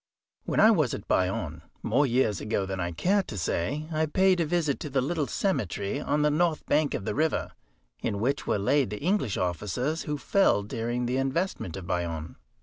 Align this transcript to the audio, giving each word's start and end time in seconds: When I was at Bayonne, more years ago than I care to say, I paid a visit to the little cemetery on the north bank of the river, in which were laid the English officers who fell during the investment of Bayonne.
When 0.45 0.59
I 0.59 0.71
was 0.71 0.95
at 0.95 1.07
Bayonne, 1.07 1.61
more 1.83 2.07
years 2.07 2.41
ago 2.41 2.65
than 2.65 2.79
I 2.79 2.91
care 2.91 3.21
to 3.21 3.37
say, 3.37 3.87
I 3.91 4.07
paid 4.07 4.39
a 4.39 4.47
visit 4.47 4.79
to 4.79 4.89
the 4.89 4.99
little 4.99 5.27
cemetery 5.27 5.99
on 6.01 6.23
the 6.23 6.31
north 6.31 6.65
bank 6.65 6.95
of 6.95 7.05
the 7.05 7.13
river, 7.13 7.51
in 8.01 8.19
which 8.19 8.47
were 8.47 8.57
laid 8.57 8.89
the 8.89 8.99
English 9.03 9.37
officers 9.37 10.01
who 10.01 10.17
fell 10.17 10.63
during 10.63 11.05
the 11.05 11.17
investment 11.17 11.77
of 11.77 11.85
Bayonne. 11.85 12.37